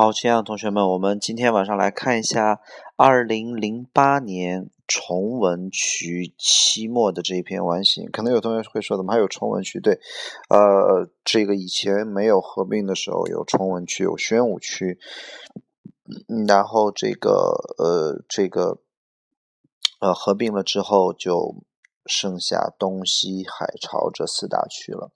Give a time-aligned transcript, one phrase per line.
[0.00, 2.62] 好，亲爱的同学们，我们今天晚上来看一下
[2.96, 8.10] 二零零八年崇文区期末的这一篇完形。
[8.10, 9.78] 可能有同学会说，怎么还有崇文区？
[9.78, 10.00] 对，
[10.48, 14.98] 呃，这个以前没有合并的时候有崇文区，有宣武区，
[16.48, 18.78] 然后这个呃这个
[20.00, 21.56] 呃合并了之后就
[22.06, 25.10] 剩下东西海潮这四大区了。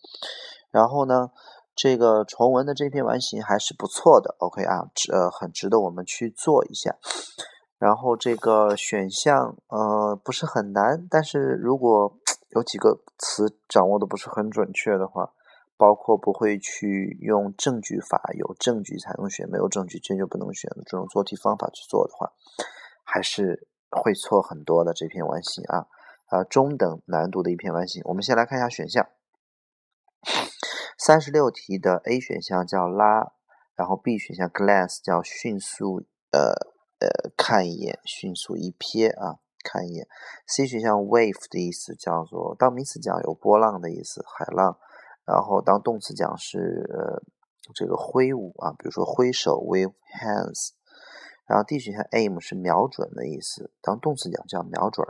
[0.70, 1.30] 然后呢？
[1.76, 6.96] 这个重文的这篇完形还是不错的，OK 啊，值呃很值得我们去做一下。
[7.78, 12.16] 然后这个选项呃不是很难，但是如果
[12.50, 15.32] 有几个词掌握的不是很准确的话，
[15.76, 22.30] 包括不会去用证据法，有证据才能选，没有证据坚决不能选的这种做题方法去做的话，
[23.02, 25.86] 还是会错很多的这篇完形啊
[26.28, 28.00] 啊中等难度的一篇完形。
[28.04, 29.04] 我们先来看一下选项。
[30.98, 33.32] 三十六题的 A 选项叫拉，
[33.74, 36.52] 然后 B 选项 glance 叫迅速呃
[37.00, 40.06] 呃看一眼，迅速一瞥啊看一眼。
[40.46, 44.78] C 选项 wave 的意思叫做当名词讲有波浪的意思，海浪。
[45.26, 46.86] 然后当动词讲是
[47.74, 50.70] 这个挥舞啊，比如说挥手 wave hands。
[51.46, 55.06] 然后 D 选项 aim 是瞄准的意思，当动词讲叫瞄准，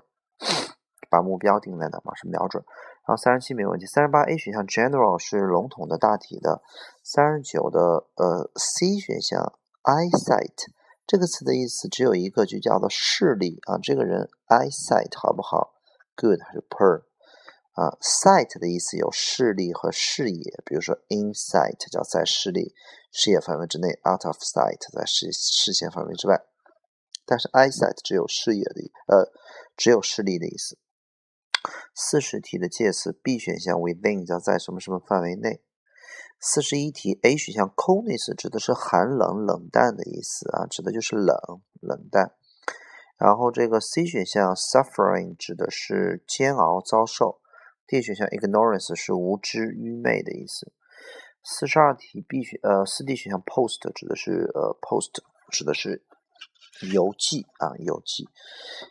[1.11, 2.65] 把目标定在哪嘛是瞄准。
[3.07, 6.63] 然后三十七没问题，三十八 A 选项 general 是笼统的大体的，
[7.03, 10.73] 三十九的呃 C 选项 eyesight
[11.07, 15.75] 这个词的意思只有一个，就叫做视力啊，这个人 eyesight 好不好
[16.17, 17.03] ？Good 还是 poor？
[17.75, 22.73] 啊，sight 的意思有视力和视野，比如说 insight 叫在视力
[23.13, 26.41] 视野范围之内，out of sight 在视视线范围之外，
[27.27, 29.29] 但是 eyesight 只有视野的呃
[29.77, 30.79] 只有视力的意思。
[31.95, 35.63] 四十题的介词 B 选项 within 叫在什么什么范围内。
[36.41, 41.37] 四十一题 A 选项 coldness 指的是寒冷、冷淡的意思啊，指的就是冷、
[41.81, 42.33] 冷淡。
[43.17, 47.41] 然后这个 C 选项 suffering 指的是煎熬、遭受。
[47.87, 50.73] D 选项 ignorance 是无知、愚昧的意思。
[51.43, 56.05] 四十二题 B 选呃四 D 选项 post 指的是呃 post 指的是
[56.93, 58.29] 邮寄啊邮寄。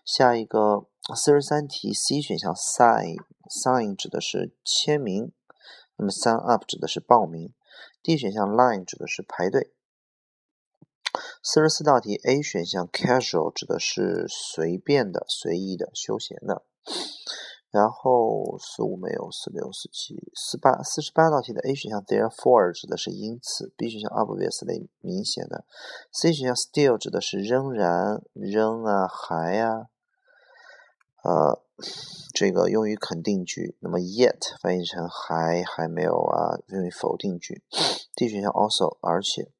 [0.06, 0.88] 下一个。
[1.14, 5.34] 四十三题，C 选项 sign，sign 指的是签名，
[5.98, 7.54] 那么 sign up 指的是报名
[8.02, 9.74] ，D 选项 line 指的是排队。
[11.44, 16.64] 四十四道题，A 选项 casual 指的是随便的、随意的、休闲的。
[17.70, 25.66] 然后四五没有，四六、四七、四八，四十八道题的 A 选项 therefore 指的是因此，B 选项 obviously 明显的
[26.14, 29.90] ，C 选项 still 指的是仍然、仍啊、还啊。
[31.24, 31.64] 呃，
[32.34, 37.64] 这个用于肯定句，那么 yet 翻译成还还没有啊，用于否定句。
[38.14, 39.52] D 选项 also 而且，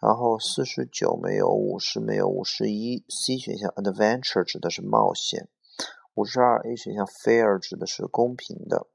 [0.00, 5.48] 然后四十九没有，五十没有，五十一 C 选项 adventure 指的是冒险，
[6.14, 8.88] 五十二 A 选项 fair 指的是公平的，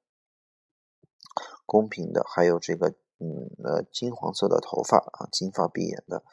[1.65, 6.23] 公平的，还有这个嗯呃金黄色的头发啊，金发碧眼的。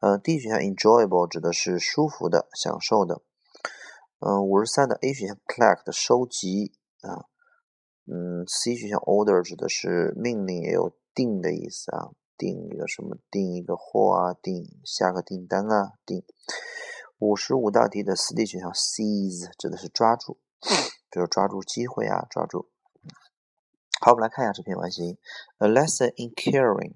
[0.00, 3.22] 呃，D 选项 enjoyable 指的是舒服的，享受的。
[4.20, 7.28] 嗯，五十三的 A 选项 collect 收集啊，
[8.06, 16.24] 嗯，C 选项 order 指的是命令，也有订的意思啊，订一个什么，订一个货啊，订下个订单啊，订。
[17.18, 20.38] 五十五道题的四 D 选项 seize 指的是抓住，
[21.10, 22.70] 比 如抓住机会啊，抓住。
[24.00, 25.18] 好，我们来看一下这篇完形
[25.58, 26.94] ，A lesson in caring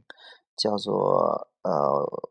[0.56, 2.30] 叫做呃。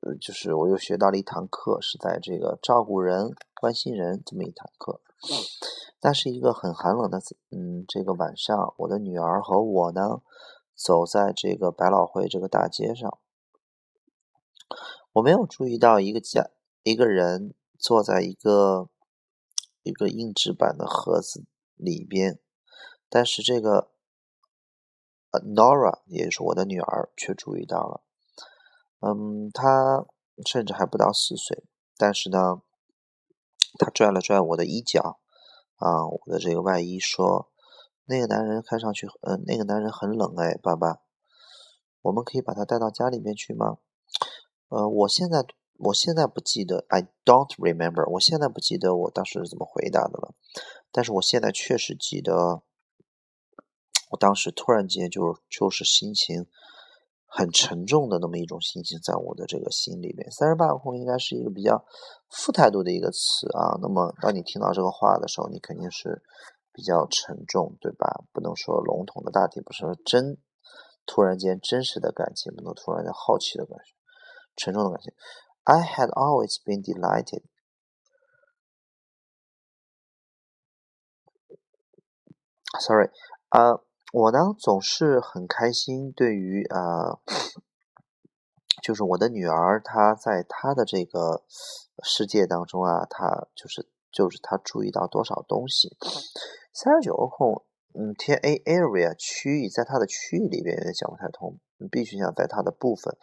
[0.00, 5.00] 呃，就是我又学到了一堂课，是在这个照顾人、关心人这么一堂课。
[6.00, 7.18] 那是一个很寒冷的，
[7.50, 10.22] 嗯，这个晚上，我的女儿和我呢，
[10.76, 13.18] 走在这个百老汇这个大街上，
[15.14, 16.50] 我没有注意到一个家
[16.84, 18.88] 一个人坐在一个
[19.82, 21.44] 一个硬纸板的盒子
[21.74, 22.38] 里边，
[23.08, 23.90] 但是这个
[25.32, 28.02] Nora，也就是我的女儿，却注意到了。
[29.00, 30.06] 嗯，他
[30.44, 31.62] 甚至还不到四岁，
[31.96, 32.62] 但是呢，
[33.78, 35.20] 他拽了拽我的衣角，
[35.76, 37.48] 啊，我的这个外衣，说
[38.06, 41.00] ：“那个男人看上去，嗯，那个男人很冷哎，爸爸，
[42.02, 43.78] 我们可以把他带到家里面去吗？”
[44.68, 50.34] 呃，我现在我现在不记得，I don't remember，我现在不记得我当时是怎么回答的了，
[50.90, 52.62] 但是我现在确实记得，
[54.10, 56.48] 我当时突然间就就是心情。
[57.28, 60.30] 很沉重的那么一种心情在我的这个心里面。
[60.30, 61.84] 三十八个空应该是一个比较
[62.30, 63.78] 负态度的一个词啊。
[63.80, 66.22] 那么当你听到这个话的时候，你肯定是
[66.72, 68.24] 比较沉重，对吧？
[68.32, 70.38] 不能说笼统的大体，不是说真
[71.06, 73.94] 突然间真实的感情，不能突然间好奇的感觉。
[74.56, 75.12] 沉重的感情。
[75.64, 77.42] I had always been delighted.
[82.80, 83.10] Sorry，
[83.50, 83.82] 呃，
[84.12, 87.20] 我呢总是很开心，对于呃，
[88.82, 91.44] 就是我的女儿，她在她的这个
[92.02, 95.96] 世界当中啊，她就是就是她注意到多少东西。
[96.72, 101.58] 三十九个空，嗯，填 A area 区域，在它的区域里边也讲不太通。
[101.90, 103.14] B 选项在它的部分，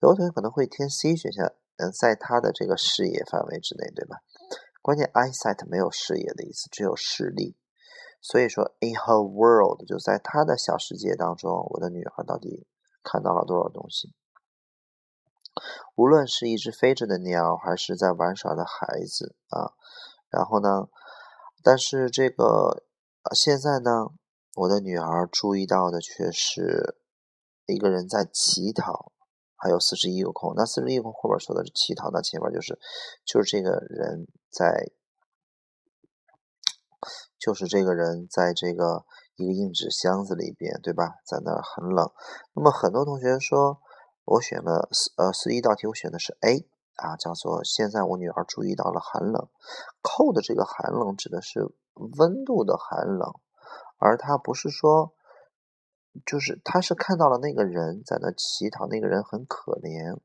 [0.00, 4.18] 有的同学可能会填 C 选项，嗯，在它的这个视野范围之内，对吧？
[4.82, 7.56] 关键 eyesight 没有视野的意思，只有视力。
[8.24, 12.66] 所以说，in her world 就在她的小世界当中，我的女儿到底
[13.02, 14.14] 看到了多少东西？
[15.94, 19.74] 无论是一只飞着的鸟，还是在玩耍的孩子啊，
[20.30, 20.88] 然后呢，
[21.62, 22.82] 但是这个。
[23.34, 24.08] 现在呢，
[24.54, 26.98] 我的女儿注意到的却是
[27.64, 29.12] 一个人在乞讨，
[29.56, 30.52] 还有四十一个空。
[30.54, 32.78] 那四十一个空后边说的是乞讨，那前面就是
[33.24, 34.92] 就是这个人在，
[37.44, 39.04] 就是这个人在这个
[39.36, 41.16] 一个硬纸箱子里边，对吧？
[41.26, 42.10] 在那儿很冷。
[42.54, 43.80] 那么很多同学说，
[44.24, 49.48] 我选了四呃四一道题，我选的是 A 啊，叫做现在我女儿注意到了寒冷。
[50.00, 51.74] 扣的这个寒冷指的是。
[52.18, 53.34] 温度的寒冷，
[53.98, 55.14] 而他不是说，
[56.26, 60.18] 就是他是看到了那个人在那乞讨，那个人很可怜，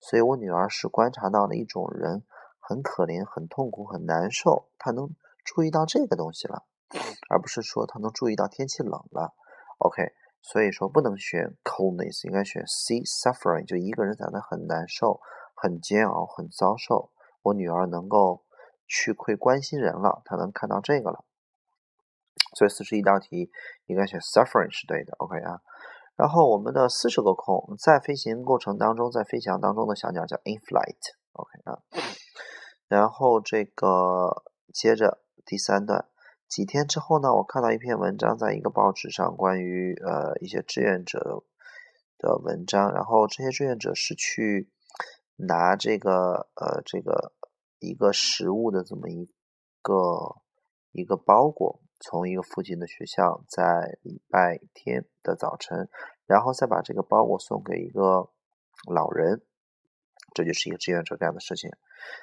[0.00, 2.24] 所以我女儿是观察到了一种人
[2.60, 5.08] 很可怜、很痛苦、很难受，她能
[5.44, 6.64] 注意到这个东西了，
[7.28, 9.34] 而不是说他能注意到天气冷了。
[9.78, 10.12] OK，
[10.42, 15.20] 所以说不能选 coldness，应该选 C suffering，就一个人在那很难受、
[15.54, 17.10] 很煎熬、很遭受，
[17.42, 18.42] 我女儿能够。
[18.86, 21.24] 去会关心人了，她能看到这个了，
[22.54, 23.50] 所以四十一道题
[23.86, 25.62] 应该选 suffering 是对的，OK 啊。
[26.16, 31.80] 然后我们的四十个空，在飞行过程当中，在飞翔当中的小鸟叫 in flight，OK 啊。
[32.86, 34.44] 然后这个
[34.74, 36.06] 接着第三段，
[36.48, 41.44] 几天之后呢，我看到一篇文章，在一个报纸上，关于呃一些志愿者
[42.18, 44.68] 的文章，然后这些志愿者是去
[45.36, 47.32] 拿这个呃这个。
[47.80, 49.28] 一个食物的这么一
[49.82, 50.36] 个
[50.92, 55.90] 一个包裹，从一个附近的学校，在礼拜天的早晨，
[56.24, 58.30] 然后再把这个包裹送给一个
[58.88, 59.42] 老人，
[60.32, 61.72] 这就是一个志愿者干的事情，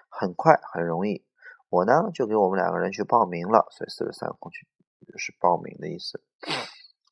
[0.10, 1.24] 很快很容易。
[1.71, 4.68] 我呢就给我们两个人去报名了，所以四十三空去
[5.07, 6.21] 就是报名的意思。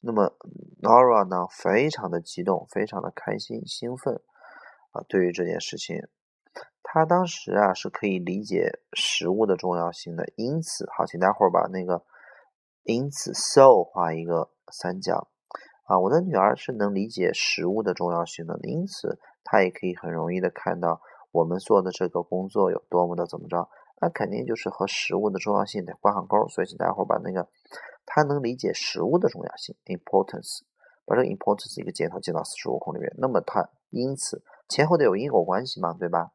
[0.01, 0.35] 那么
[0.81, 4.21] Nora 呢非常的激动，非常的开心兴奋
[4.91, 6.09] 啊，对于这件事情。
[6.83, 12.03] 他当时啊是可以理解食物的重要性的，因此，好，请待会儿把那个
[12.83, 15.29] 因此 so 画一个三角
[15.83, 15.99] 啊。
[15.99, 20.99] 我的女儿是能理解食物的重要性的，因此她也可以很容易的看到
[21.31, 23.69] 我们做的这个工作有多么的怎么着，
[24.01, 26.47] 那肯定就是和食物的重要性得挂上钩。
[26.47, 27.47] 所以，请待会儿把那个
[28.05, 30.61] 他能理解食物的重要性 importance，
[31.05, 36.31] 把这个 importance 一个箭头接到四十五空里面，那么它因此前后得有因果关系嘛，对吧？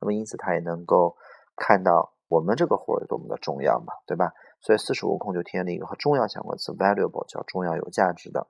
[0.00, 1.16] 那么因此，他也能够
[1.56, 4.32] 看到我们这个活有多么的重要嘛，对吧？
[4.60, 8.46] 所以四十五空就填了一个和重要相关词，valuable，叫重要、有价值的。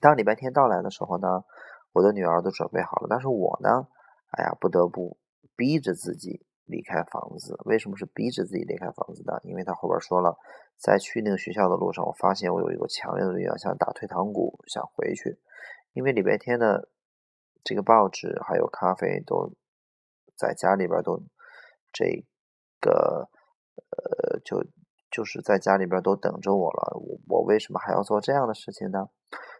[0.00, 1.44] 当礼拜天到来的时候呢，
[1.92, 3.88] 我的女儿都准备好了，但是我呢，
[4.32, 5.16] 哎呀，不得不
[5.56, 7.58] 逼着自己离开房子。
[7.64, 9.32] 为什么是逼着自己离开房子呢？
[9.42, 10.36] 因为他后边说了，
[10.76, 15.38] 在去那个学校的路上，我发现我有一个强烈的欲望，想打退堂鼓，想回去。
[15.94, 16.88] 因为礼拜天的
[17.64, 19.52] 这个报纸还有咖啡都。
[20.38, 21.20] 在家里边都
[21.92, 22.24] 这
[22.80, 23.28] 个
[23.74, 24.62] 呃，就
[25.10, 26.96] 就是在家里边都等着我了。
[26.96, 29.08] 我我为什么还要做这样的事情呢？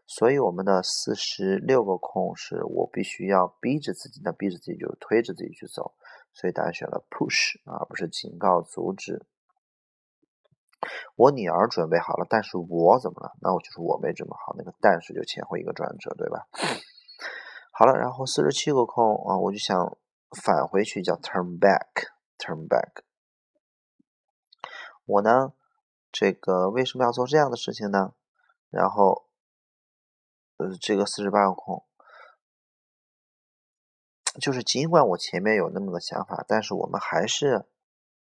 [0.07, 5.93] 所以我们的四十六个空是我必须要逼着自己，那逼着自己就是推着自己去走。
[6.39, 9.27] 所以答案选了 push，而不是警告、阻止。
[11.17, 13.33] 我女儿准备好了，但是我怎么了？
[13.41, 14.55] 那我就是我没准备好。
[14.57, 16.47] 那个但是就前后一个转折，对吧？
[17.73, 19.99] 好了，然后四十七个空啊，我就想。
[20.45, 23.01] 返回去叫 turn back，turn back。
[25.07, 25.55] 我呢，
[26.13, 28.13] 这个为什么要做这样的事情呢？
[28.69, 29.25] 然后，
[30.59, 31.83] 呃，这个四十八个空，
[34.41, 37.67] 就是尽管我前面有那么个想法，但是我们还是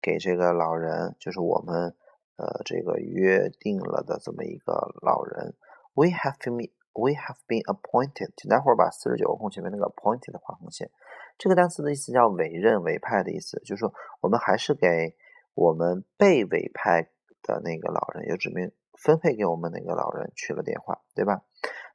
[0.01, 1.95] 给这个老人，就是我们
[2.37, 5.55] 呃这个约定了的这么一个老人
[5.93, 8.31] ，we have been we have been appointed。
[8.37, 10.91] 请待会儿把四十九个空前面那个 appointed 画红线。
[11.37, 15.15] 这个单词的意思叫委任、委派的意思，就是说我们还是给
[15.55, 17.09] 我们被委派
[17.41, 21.41] 的那个老人，也指明分配给我们那个老人去了电话，对吧？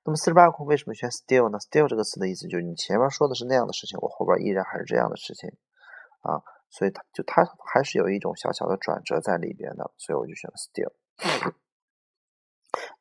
[0.05, 5.51] 那么四十八个空为什么选 still 呢？still 这个词的意思就是你前面说的是那样的事情，我后边依然还是这样的事情
[6.23, 6.41] 啊，
[6.71, 10.93] 所以它就它还是有一种小小的转折在里边的，所以我就选了 still。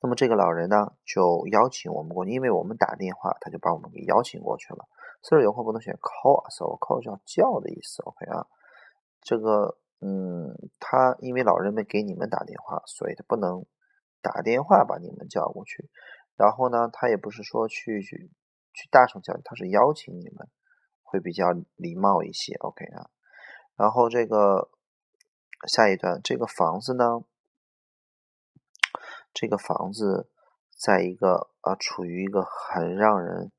[0.02, 4.86] 那么这个老人呢，就邀请我们过去，因为我们打电话，他就把我们给邀请过去了。
[5.22, 8.48] 所以有空不能选 call，so call 叫叫的意思，OK 啊？
[9.22, 13.66] 这个，嗯，他因为老人们给你们打电话，所以他不能
[14.22, 15.90] 打电话把你们叫过去。
[16.38, 18.32] 然后呢，他也不是说去去
[18.74, 20.48] 去大声叫，他是邀请你们，
[21.02, 23.10] 会比较礼貌一些，OK 啊？
[23.76, 24.70] 然后这个
[25.68, 27.26] 下一段，这个房子呢？
[29.34, 30.32] 这个房子
[30.80, 33.52] 在一个呃处于一个很让人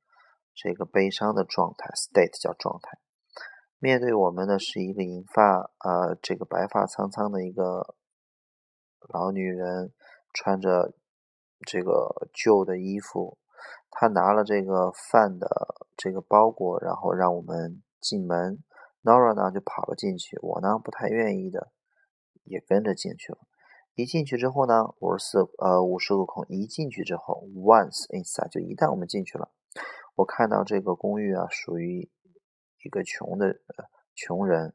[0.54, 2.99] 这个悲伤的状态，state 叫状态。
[3.78, 7.94] 面对我们的是一个银发呃这个白发苍苍的一个
[9.08, 9.92] 老女人，
[10.32, 10.92] 穿着
[11.67, 13.38] 这个旧的衣服。
[13.91, 15.49] 他拿了这个饭的
[15.97, 18.62] 这个包裹，然后让我们进门。
[19.03, 21.73] Nora 呢就跑了进去，我呢不太愿意的
[22.45, 23.38] 也跟着进去了。
[23.95, 26.45] 一进去之后呢，五十四呃五十个孔。
[26.49, 29.50] 一进去之后，once inside 就一旦我们进去了，
[30.15, 32.09] 我看到这个公寓啊属于
[32.85, 33.61] 一个穷的
[34.15, 34.75] 穷人。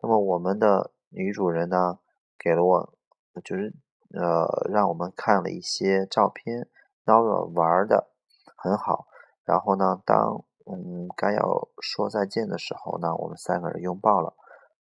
[0.00, 1.98] 那么我们的女主人呢
[2.38, 2.94] 给了我
[3.42, 3.74] 就是
[4.14, 6.68] 呃让我们看了一些照片
[7.04, 8.10] ，Nora 玩的
[8.56, 9.06] 很好。
[9.44, 14.34] 然后呢，当嗯该要说再见的时候呢，我们三个人拥抱了。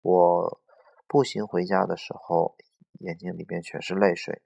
[0.02, 0.60] 我
[1.06, 2.56] 步行回家的时候。
[3.00, 4.42] 眼睛里边全是泪水。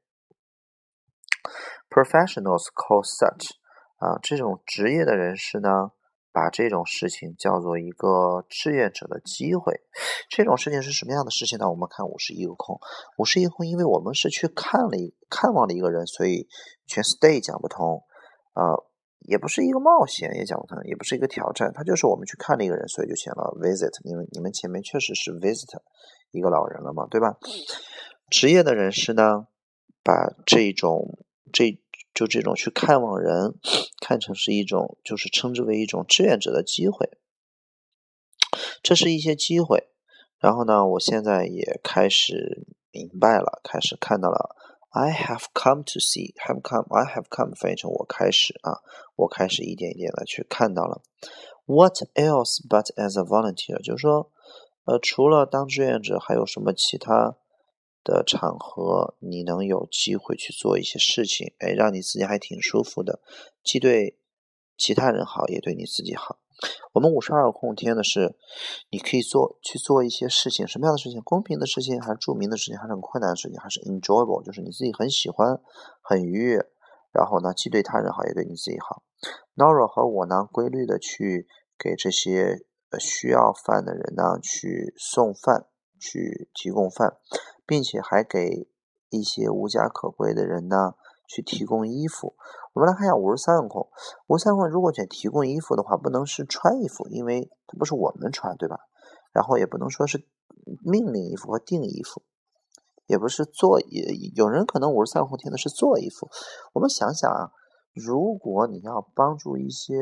[1.91, 3.51] Professionals call such
[3.99, 5.93] 啊，这种职业的人士呢，
[6.37, 9.73] 把这种事情叫做一个志愿者的机会。
[10.29, 11.71] 这种事情是什么样的事情呢？
[11.71, 12.79] 我们看五十一个空，
[13.17, 16.47] 五十一个空，因为我们是去看了一看望了一个人，所以
[16.87, 18.03] 全 stay 讲不通。
[18.53, 18.85] 呃，
[19.21, 23.97] 也不是一个冒险，也讲不通，也不是一个挑战，他就是我们去看了一个人，所以就选了 visit。
[24.05, 25.73] 因为你们前面确实是 visit
[26.33, 27.33] 一个老人了嘛，对吧？
[28.29, 29.47] 职业的人士呢，
[30.05, 30.13] 把
[30.45, 31.17] 这种
[31.51, 31.81] 这
[32.17, 33.55] 就这种去看望人
[34.01, 37.11] 看成是一种，就是称之为一种志愿者的机会。
[38.83, 39.91] 这是一些机会。
[40.39, 44.57] 然后呢，我现在也开始明白了，开始看到了。
[44.91, 48.81] I have come to see, have come, I have come 翻译成我开始啊，
[49.17, 51.03] 我开始一点一点的去看到了。
[51.67, 53.83] What else but as a volunteer？
[53.83, 54.31] 就是说，
[54.85, 57.37] 呃，除了当志愿者，还有什么其他？
[58.07, 63.19] 的场合，你能有机会去做一些事情，哎，让你自己还挺舒服的，
[63.65, 64.17] 既对
[64.79, 66.39] 其他人好，也对你自己好。
[66.93, 68.37] 我们五十二空天呢是，
[68.91, 71.21] 你可以做去做一些事情，什么样的事情？
[71.23, 75.61] 公平的事情，还是著名的事情，还是很困难的事情，还是 enjoyable，就是你自己很喜欢、
[76.01, 76.65] 很愉悦，
[77.13, 79.03] 然后呢，既对他人好，也对你自己好。
[79.57, 81.47] Nora 和我呢，规律的去
[81.79, 82.65] 给这些
[82.99, 85.67] 需要饭的人呢，去送饭，
[86.01, 87.19] 去提供饭。
[87.67, 88.69] 并且还给
[89.11, 90.95] 一些无家可归的人呢
[91.27, 92.35] 去提供衣服。
[92.73, 93.89] 我们来看一下五十三个空，
[94.29, 98.79] 五十三个空如果选提供衣服的话，不能是穿衣服，因为它不是我们穿，对吧？
[99.33, 100.27] 然后也不能说是
[100.85, 102.23] 命令衣服和订衣服，
[103.07, 103.81] 也不是做。
[103.81, 104.03] 也
[104.35, 106.29] 有人可能五十三空填的是做衣服。
[106.75, 107.51] 我们想想啊，
[107.95, 109.95] 如果你要帮助一些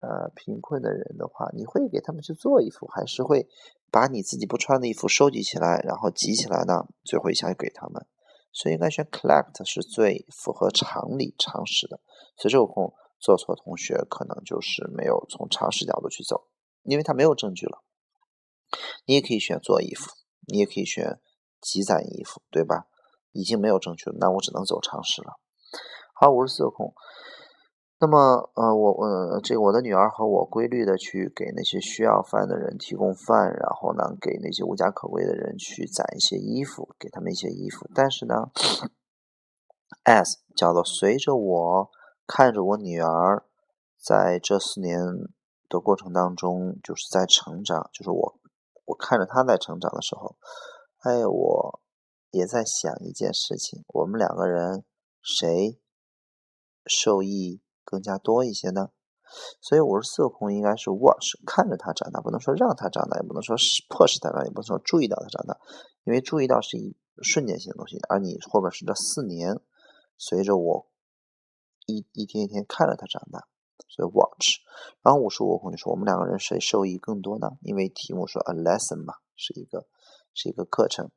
[0.00, 3.48] 呃贫困的人的话，你会给他们去做衣服，还是会？
[3.96, 8.06] 把你自己不穿的衣服收集起来，然后集起来呢，最后一项给他们。
[8.52, 11.98] 所以应该选 collect 是最符合常理常识的。
[12.36, 16.46] 所以这个空做错同学可能就是没有从常识角度去走，
[16.82, 17.82] 因为他没有证据了。
[19.06, 20.10] 你也可以选做衣服，
[20.46, 21.18] 你也可以选
[21.62, 22.88] 积攒衣服，对吧？
[23.32, 25.40] 已经没有证据了，那我只能走常识了。
[26.12, 26.92] 好，五十四个空。
[27.98, 37.88] 那么，呃，我，呃，这个我的女儿和我规律的去给那些需要饭的人提供饭，然后呢，给那些无家可归的人去攒一些衣服，给他们一些衣服。
[37.94, 38.34] 但是呢
[40.04, 41.90] ，S 叫做随着我
[42.26, 43.46] 看着我女儿
[43.98, 45.00] 在这四年
[45.70, 48.38] 的过程当中，就是在成长，就是我
[48.84, 50.36] 我看着她在成长的时候，
[50.98, 51.80] 哎，我
[52.30, 54.84] 也在想一件事情：我们两个人
[55.22, 55.80] 谁
[56.84, 57.62] 受益？
[57.86, 58.90] 更加多一些呢，
[59.60, 65.56] 所以五十四个空应该是 watch 看着他长大，不能说让他长大，也不能说是迫使他长大，也不能说注意到他长大，
[66.04, 69.60] 因为注意到是一瞬间性的东西，而你后边是这四年，
[70.18, 70.88] 随着我
[71.86, 73.46] 一一天一天看着他长大，
[73.88, 74.60] 所以 watch。
[75.02, 77.52] 然后五十五个空就说我们两个人谁受益更多呢？
[77.62, 79.86] 因为题目说 a lesson 嘛，是一个
[80.34, 81.10] 是一个课程，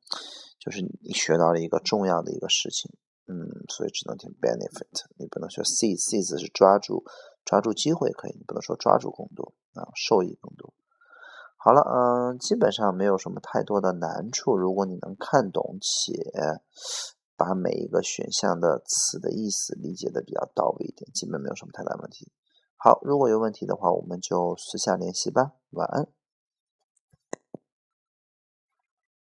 [0.59, 2.91] 就是你学到了一个重要的一个事情。
[3.29, 5.05] 嗯，所以只能填 benefit。
[5.17, 7.05] 你不能说 seize，seize 是抓住，
[7.45, 10.73] 抓住机会可以，你不能说抓住更多啊，受益更多。
[11.61, 14.57] 好了，嗯，基本上没有什么太多的难处。
[14.57, 16.13] 如果你能看懂且
[17.37, 22.31] 把每一个选项的词的意思理解的比较到位一点，基本没有什么太大问题。
[22.77, 25.53] 好，如果有问题的话，我们就私下联系吧。
[25.71, 26.18] 晚安。